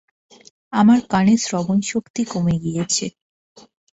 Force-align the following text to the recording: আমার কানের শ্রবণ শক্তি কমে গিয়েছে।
আমার 0.73 0.99
কানের 1.11 1.39
শ্রবণ 1.45 1.79
শক্তি 1.91 2.21
কমে 2.25 2.55
গিয়েছে। 2.63 3.05